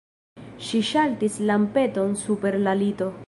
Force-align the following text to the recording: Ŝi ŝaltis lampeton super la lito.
Ŝi 0.67 0.81
ŝaltis 0.87 1.37
lampeton 1.51 2.17
super 2.25 2.59
la 2.69 2.75
lito. 2.83 3.17